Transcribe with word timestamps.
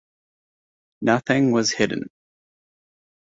Nothing 1.03 1.51
was 1.51 1.73
hidden. 1.73 2.09